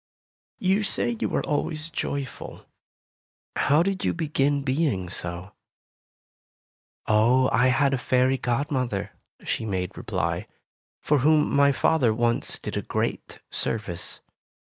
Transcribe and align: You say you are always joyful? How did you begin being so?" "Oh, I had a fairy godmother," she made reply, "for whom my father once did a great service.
You 0.57 0.81
say 0.81 1.15
you 1.19 1.31
are 1.35 1.45
always 1.45 1.91
joyful? 1.91 2.65
How 3.55 3.83
did 3.83 4.03
you 4.03 4.15
begin 4.15 4.63
being 4.63 5.09
so?" 5.11 5.51
"Oh, 7.05 7.51
I 7.53 7.67
had 7.67 7.93
a 7.93 7.99
fairy 7.99 8.39
godmother," 8.39 9.11
she 9.45 9.63
made 9.63 9.95
reply, 9.95 10.47
"for 11.03 11.19
whom 11.19 11.55
my 11.55 11.71
father 11.71 12.15
once 12.15 12.57
did 12.57 12.75
a 12.75 12.81
great 12.81 13.37
service. 13.51 14.21